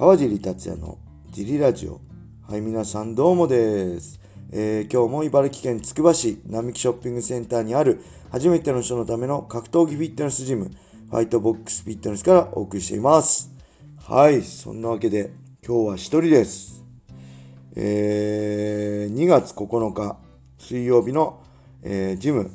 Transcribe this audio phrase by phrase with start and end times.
[0.00, 0.96] 川尻達也の
[1.30, 2.00] ジリラジオ。
[2.48, 4.18] はい、皆さんどうもです。
[4.50, 10.70] えー、今日も茨城県つくば市並木ショッピングセンターにある初めての人のための格闘技フィットネスジム、
[11.10, 13.50] ファイトボックスフィットネスからお送りしています。
[13.98, 16.82] はい、そんなわけで今日は一人です。
[17.76, 20.16] えー、2月9日
[20.56, 21.42] 水曜日の、
[21.82, 22.50] えー、ジム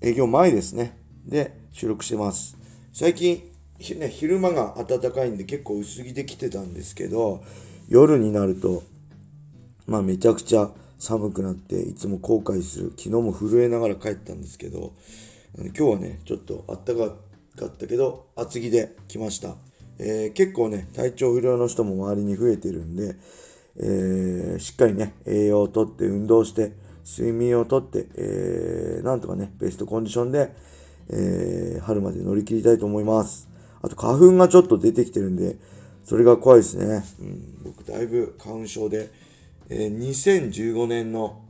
[0.00, 0.98] 営業前ですね。
[1.24, 2.58] で、収録してます。
[2.92, 3.48] 最近
[3.96, 7.42] ね、昼間が暖かいんで結構薄着で来てたんですけど、
[7.88, 8.82] 夜になると、
[9.86, 12.92] まあめちゃくちゃ寒くなっていつも後悔する。
[12.96, 14.92] 昨日も震えながら帰ったんですけど、
[15.56, 17.14] 今日はね、ちょっと暖か
[17.56, 19.56] かったけど、厚着で来ました。
[19.98, 23.16] えー、結構ね、体調不良の人も周りに増えてるんで、
[23.76, 26.72] えー、しっかりね、栄養をとって運動して、
[27.04, 30.52] 睡眠をとって、えー、なんとかね、ベストコンディションで、
[31.10, 33.48] えー、春まで乗り切りたいと思います。
[33.82, 35.56] あと花粉がちょっと出てきてるんで、
[36.04, 37.04] それが怖いですね。
[37.20, 39.10] うん、僕だいぶ花粉症で、
[39.68, 41.42] えー、2015年の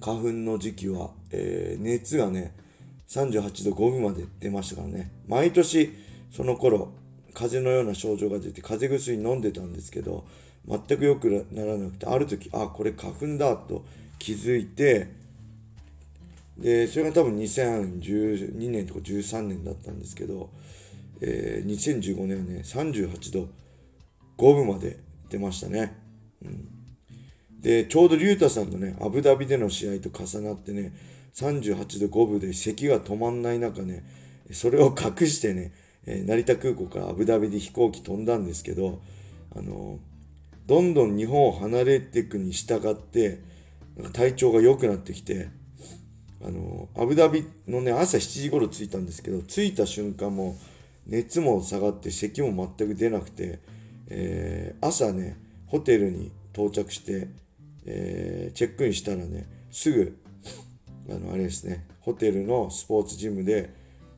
[0.00, 2.54] 花粉の時期は、えー、熱がね、
[3.08, 5.12] 38度5分まで出ましたからね。
[5.26, 5.92] 毎年、
[6.30, 6.92] その頃、
[7.34, 10.24] 風邪のような症状が出て、風邪薬飲んでたんですけど、
[10.66, 13.84] 全く良くならなくて、ある時、あ、これ花粉だと
[14.18, 15.08] 気づいて、
[16.58, 20.50] で、それが多分2012年とか13年だったんですけど、
[21.24, 23.48] えー、2015年はね、38度
[24.36, 24.98] 5分まで
[25.30, 25.96] 出ましたね。
[26.44, 26.68] うん、
[27.60, 30.92] で、ちょうど竜太さんのね、アブダビでの試合と重なってね、
[31.34, 34.04] 38度5分で咳が止まんない中ね、
[34.50, 35.72] それを隠してね、
[36.06, 39.00] えー、成田空港からアブダビで飛行機飛んだんですけど、
[39.54, 43.40] あのー、どんどん日本を離れていくに従って、
[43.96, 45.50] なんか体調が良くなってきて、
[46.44, 50.56] あのー、アブダビのね、朝7時頃着いたんですけど、着いた瞬間も、
[51.06, 53.60] 熱も下がって咳も全く出なくて、
[54.08, 55.36] えー、朝ね
[55.66, 57.28] ホテルに到着して、
[57.86, 60.18] えー、チェックインしたらねすぐ
[61.10, 63.72] あのあれですねホテルのスポーツジムで、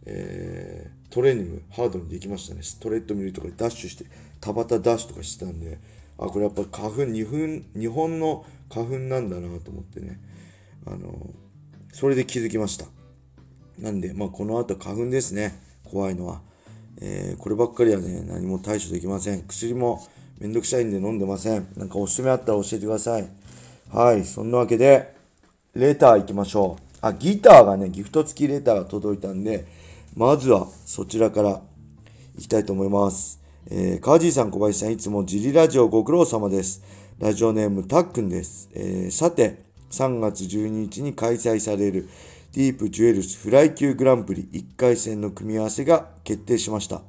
[0.07, 2.63] えー、トレーニングハードにできましたね。
[2.63, 4.05] ストレッドミルとかでダッシュして
[4.41, 5.79] 田畑ダッシュとかしてたんで
[6.19, 10.21] あこれやっぱ花粉日本日本の花粉なんだなと思ってね。
[10.87, 11.31] あの
[11.93, 12.87] それで気づきました。
[13.79, 15.59] なんでまあこの後花粉ですね。
[15.85, 16.43] 怖いのは。
[17.01, 19.43] えー、こればっかりはね、何も対処できません。
[19.43, 20.07] 薬も
[20.39, 21.67] めんどくさいんで飲んでません。
[21.77, 23.29] なんかおすすめあったら教えてください。
[23.93, 25.15] はい、そんなわけで、
[25.75, 26.97] レター行きましょう。
[27.01, 29.67] あ、ギターがね、ギフト付きレターが届いたんで、
[30.17, 31.61] まずはそちらから
[32.37, 33.41] 行きたいと思います。
[33.71, 36.83] えー、川尻さん、小林さん、いつもジリラジオご苦労様です。
[37.19, 38.71] ラジオネームたっくんです。
[38.75, 42.09] えー、さて、3月12日に開催される
[42.55, 47.03] ディープジュエルスフライ級グランプリ1回戦の組み合わせが決定しました。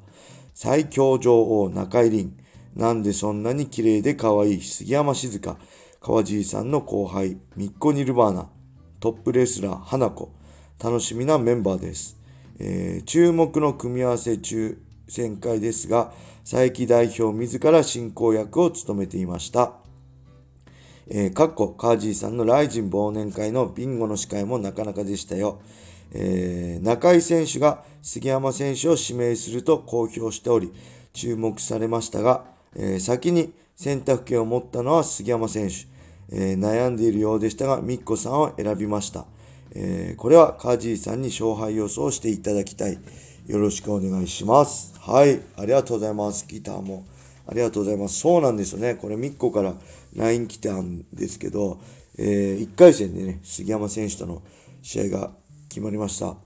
[0.55, 2.35] 最強女王中井凛。
[2.75, 5.55] なんでそんなに綺麗で可愛い杉山静香。
[6.01, 8.49] 川尻さんの後輩、ミッコ・ニルバーナ。
[8.99, 10.31] トップレスラー、花子。
[10.83, 12.17] 楽しみなメンバーです。
[12.57, 16.11] えー、注目の組み合わせ抽選会ですが、
[16.41, 19.73] 佐伯代表自ら進行役を務めていました。
[21.07, 25.59] えー、かっこ、カージーさんのライジン忘年会のビンゴの司会もなかなかでしたよ。
[26.13, 30.71] えー、中井選手が杉山選手を指名すると公表しており、
[31.13, 32.45] 注目されましたが、
[32.75, 35.75] えー、先に選択権を持ったのは杉山選手。
[36.31, 39.25] えー、悩んでいるようでしたが、ミッコさんを選びました。
[39.75, 42.97] えー、これはカージーさんに勝敗予想していただきたい。
[43.45, 44.95] よろしくお願いします。
[44.99, 46.47] はい、ありがとうございます。
[46.47, 47.05] ギターも。
[47.47, 48.19] ありがとうございます。
[48.19, 48.95] そうなんですよね。
[48.95, 49.75] これ、ミッコから
[50.15, 51.79] LINE 来たんですけど、
[52.17, 54.41] えー、1回戦でね、杉山選手との
[54.81, 55.31] 試合が
[55.69, 56.37] 決まりました。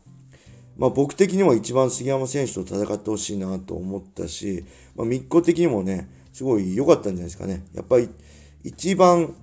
[0.77, 4.63] まあ、僕的にも一番杉山選手と戦ってほしいなと思ったし、
[4.95, 7.65] まあ、ミッコ的にもね、すごい良かったんじゃないですかね。
[7.73, 8.09] やっぱり
[8.63, 9.35] 一番、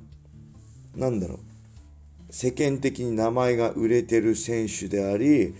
[0.94, 1.38] なんだろう、
[2.30, 5.54] 世間的に名前が売れてる選手であり、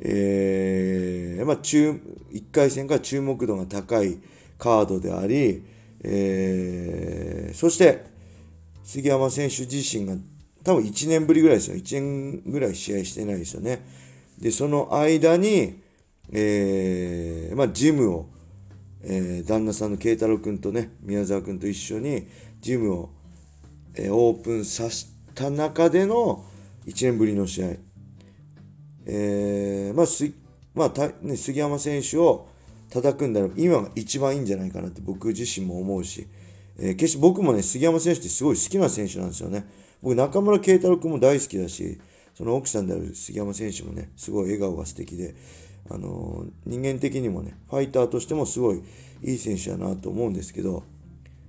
[0.00, 2.00] えー、まあ、中、
[2.32, 4.18] 1回戦から注目度が高い
[4.60, 5.64] カードであり、
[6.04, 8.04] えー、そして
[8.84, 10.14] 杉山選手自身が
[10.62, 11.76] 多分1年ぶりぐらいですよ。
[11.76, 13.80] 1年ぐらい試合してないですよね。
[14.38, 15.80] で、その間に、
[16.32, 18.28] えー、まあ、ジムを、
[19.02, 22.26] えー、旦那さんの慶太郎君とね、宮沢君と一緒に
[22.60, 23.10] ジムを、
[23.94, 26.44] えー、オープンさせた中での
[26.86, 27.66] 1年ぶりの試合。
[29.06, 30.30] えー、まあ、す、
[30.74, 32.48] まあ、ね、杉山選手を、
[32.90, 36.26] 叩くんだら今が一番いいんじゃないかなって僕自身も思うし、
[36.78, 39.64] えー、決して僕もね、杉山選手ってすごい好きな選手なんですよね。
[40.02, 42.00] 僕、中村慶太郎君も大好きだし、
[42.34, 45.34] その奥さんである杉山選手もね、すごい笑顔が素敵で、
[45.88, 48.82] あのー、人間的にもね、ファイターとしてもすごい
[49.22, 50.84] いい選手だなと思うんですけど、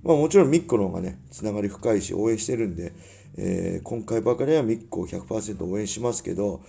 [0.02, 2.92] まあもちろんミッコの方がね、つながり深いし応援してるんで、
[3.36, 6.60] えー、今回ばかりはミッコを100%応援しますけど、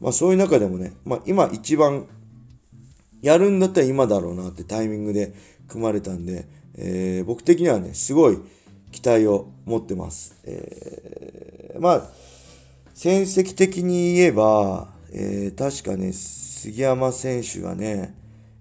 [0.00, 2.06] まあそういう中でもね、まあ今一番
[3.22, 5.32] やるんだったら今だろうなってタイミングで
[5.68, 8.38] 組まれたんで、えー、僕的にはね、すごい
[8.90, 10.36] 期待を持ってます。
[10.44, 12.10] えー、まあ、
[12.94, 18.14] 戦績的に言えば、えー、確かね、杉山選手がね、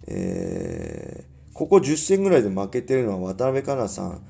[0.07, 4.21] えー、ここ10戦ぐらいで負けてるのは渡辺香奈さん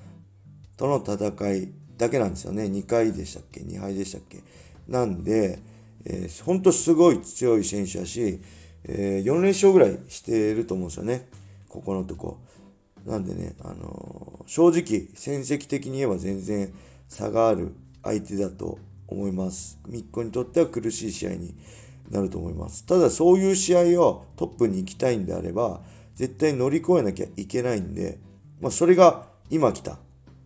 [0.78, 2.63] との戦いだけなんですよね。
[2.63, 4.39] 2回でしたっけ ?2 敗でしたっけ？
[4.88, 5.60] なんで、
[6.06, 8.42] えー、本当すごい強い選手だし、
[8.86, 11.28] えー、4連勝ぐらいしてると思うんですよね。
[11.69, 12.39] ここのとこ。
[13.06, 16.74] なんでね、あのー、正直、戦績的に言えば全然
[17.07, 17.74] 差がある
[18.04, 19.80] 相手だと思います。
[19.88, 21.56] ミッコにとっては苦しい試合に
[22.10, 22.86] なると思います。
[22.86, 25.81] ただそういう試合をトップに行きたいんであれば、
[26.16, 28.19] 絶対乗り越えなきゃいけないんで、
[28.60, 29.98] まあ、それが今来た。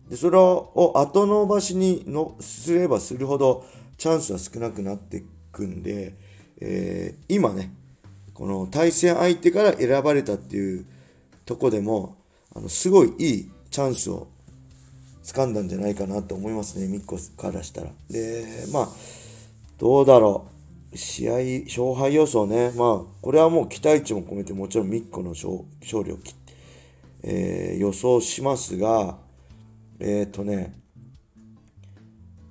[0.08, 3.66] で、それを後伸ばしにのすればするほど
[3.98, 6.14] チャンスは少なくなっていくんで、
[6.60, 7.72] えー、今ね、
[8.36, 10.84] この対戦相手から選ばれたっていう
[11.46, 12.18] とこでも、
[12.54, 14.28] あの、すごいいいチャンスを
[15.24, 17.88] 掴んだんじゃないかなと思いますね、ミッコからしたら。
[18.10, 18.88] で、まあ、
[19.78, 20.48] どうだろ
[20.92, 20.98] う。
[20.98, 21.32] 試合、
[21.64, 22.72] 勝敗予想ね。
[22.76, 26.18] まあ、これはもう期待値も込めてもちろんミッコの勝利を、
[27.22, 29.16] えー、予想しますが、
[29.98, 30.74] えっ、ー、とね、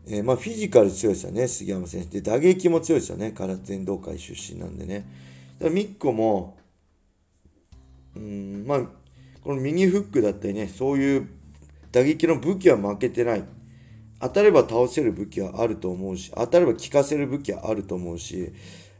[0.07, 2.19] えー、まあ、フィジカル強いですよね、杉山選手。
[2.19, 5.24] で、打撃も強いですよね、空手運動会出身なんでね。
[5.59, 6.57] だミッコも、
[8.15, 8.81] うん、まあ、
[9.41, 11.29] この右フックだったりね、そういう
[11.91, 13.43] 打撃の武器は負けてない。
[14.19, 18.53] 当たれば倒せる武器はあると思うし、当たれば効かせる武器はあると思うし、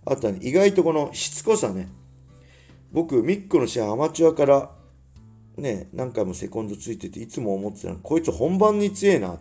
[0.06, 1.90] あとは、ね、意外とこのしつこさね。
[2.92, 4.72] 僕、ミックの試合アマチュアから
[5.58, 9.40] ね、何回もセコンドついてて、いつも思ってたのこいつ本番に強えなっ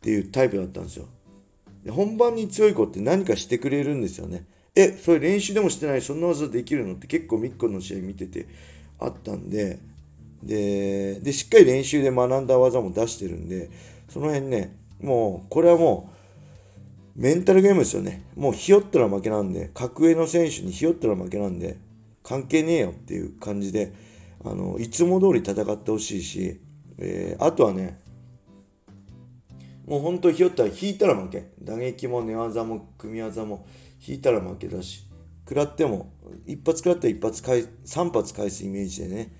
[0.00, 1.06] ていうタイプだったんですよ。
[1.84, 4.44] で本番に強い子って何かしてくれるんですよね。
[4.76, 8.46] え、それ練習でもしてないそんな技できるのって結構ミックの試合見てて
[9.00, 9.78] あったんで、
[10.42, 13.70] で、で、しっかり練習で学んだ技も出してるんで、
[14.10, 16.10] その辺ね、もう、これはも
[17.16, 18.22] う、メンタルゲームですよね。
[18.36, 21.78] もうひよったら負けなんで、格上の選手にひよったら負けなんで、
[22.22, 23.92] 関係ねえよっていう感じで、
[24.44, 26.60] あの、いつも通り戦ってほしいし、
[26.98, 27.98] えー、あとはね、
[29.86, 31.46] もう本当ひよったら引いたら負け。
[31.62, 33.64] 打撃も寝技も組み技も
[34.06, 35.06] 引いたら負けだし、
[35.48, 36.12] 食らっても、
[36.46, 39.32] 一発食らったら一発返、3発返すイメージでね、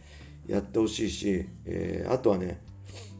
[0.47, 2.61] やってほしいし、えー、あとはね、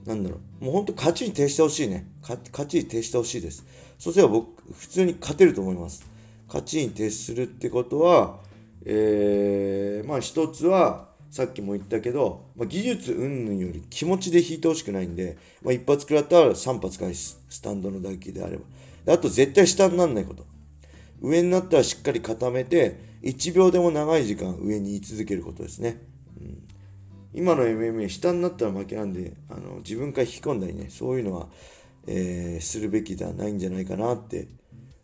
[0.05, 2.07] なんだろう、もう本当勝ちに徹してほしいね。
[2.23, 3.65] 勝ちに徹してほしいです。
[3.99, 6.07] そうすれば僕、普通に勝てると思います。
[6.47, 8.39] 勝ちに徹するってことは、
[8.85, 17.39] えー、まあ一つは、さっきも言ったけど、まあ、技術云々より気持ちで引いてほしくないんで、まあ、一発食らったら3発返す。
[17.49, 19.13] スタンドの打撃であれば。
[19.13, 20.47] あと絶対下にならないこと。
[21.21, 26.01] 上になったらしっかり固めて、1秒でも長い時間上に居続けることですね。
[27.37, 31.49] 今の MMA 下になったら負けなんであの自分から引き込んだりねそういうのは、
[32.07, 34.49] えー、するべきではないんじゃないかなって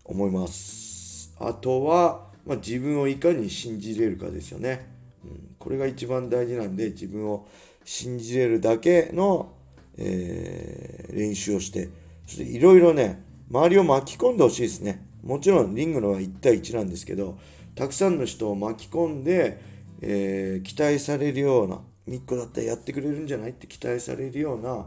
[0.02, 1.34] 思います。
[1.38, 4.88] あとは、まあ、自分をいかに信じれるかですよね、
[5.24, 7.46] うん、これが一番大事なんで自分を
[7.84, 9.52] 信じれるだけの、
[9.98, 11.90] えー、練習をして
[12.26, 15.04] そしていろいろね周りを巻き込んでほしいですね。
[15.22, 17.38] もちろんリングのは1対1なんですけど
[17.74, 19.60] たくさんの人を巻き込んで、
[20.00, 24.86] えー、期待されるようなミッコだったらやってくれるんじゃないって期待されるような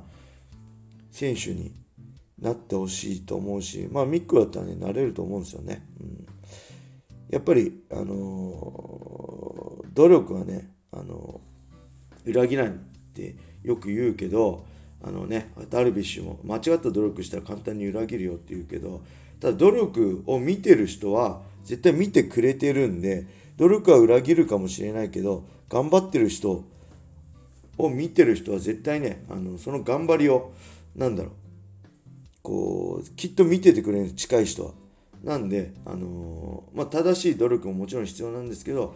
[1.12, 1.74] 選手に
[2.42, 5.88] なってほしいと思うし、まあ、ミックだったらね、なれると思うんですよね。
[6.02, 6.26] うん、
[7.30, 12.78] やっぱり、あのー、努力はね、あのー、裏切らないっ
[13.14, 14.66] てよく言うけど、
[15.08, 19.02] あのね、ダルビッシュも間違った努力したら簡単に裏切るよって言うけど、
[19.40, 26.64] ただ努力を見てる人は絶対見てくれてるんで、努力は裏切るかもしれないけど、頑張ってる人
[27.78, 30.54] を見てる人は絶対ね、あのその頑張りを、
[30.96, 31.34] なんだろう、
[32.42, 34.72] こう、きっと見ててくれる近い人は。
[35.24, 38.96] なんで、あのー、まあ、正しい努力ももちろん必要なんですけど、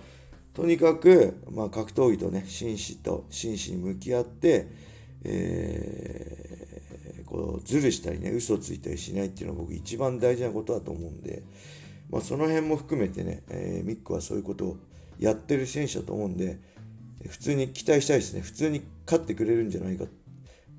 [0.55, 4.88] とにかく、まあ、格闘技とね、真摯と真摯に向き合って、
[5.23, 11.43] えー、こう、ずるしたりね、嘘ついたりしないっていうのは僕一番大事なことだと思うんで、
[12.09, 14.77] まあ、その辺も含めてね、えー、ミックはそういうことを
[15.19, 16.59] やってる選手だと思うんで、
[17.27, 18.41] 普通に期待したいですね。
[18.41, 20.05] 普通に勝ってくれるんじゃないか。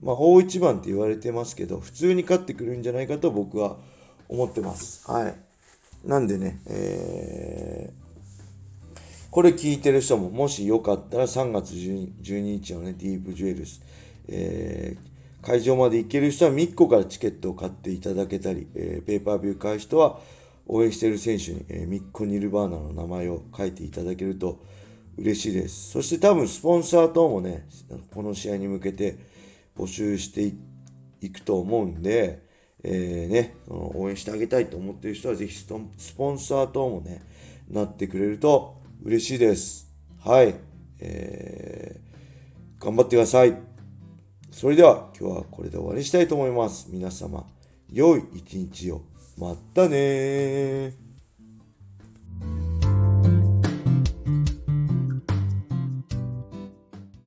[0.02, 3.76] まあ、大一番って言われてますけど、普通に勝ってくれるんじゃないかと僕は
[4.28, 5.08] 思ってます。
[5.10, 5.34] はい。
[6.04, 13.82] なんでね、えー、これ聞いてる人も、もしよかったら3月12日のね、ディープジュエルス、
[14.30, 20.18] えー、会場まで行ける人は3個からチケットを買っていただけたり、えー、ペーパービュー買う人は
[20.66, 24.64] 応援している選手に、えー、ミッコ・ニルバーナの名前を書いていただけると
[25.18, 25.90] 嬉しいです。
[25.90, 27.66] そして多分スポンサー等もね、
[28.14, 29.18] この試合に向けて
[29.76, 30.52] 募集して
[31.20, 32.42] いくと思うんで、
[32.82, 37.22] えー、ね、応援してあげたいと思っている人はぜひスポンサー等もね、
[37.68, 39.90] なってくれると嬉しいです。
[40.24, 40.54] はい。
[41.00, 43.69] えー、頑張ってください。
[44.50, 46.88] それでは今日はこれで終わりにしたいと思います。
[46.90, 47.44] 皆様、
[47.90, 49.02] 良い一日を。
[49.38, 51.09] またね